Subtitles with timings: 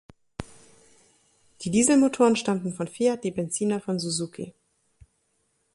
[1.61, 4.55] Die Dieselmotoren stammten von Fiat, die Benziner von Suzuki.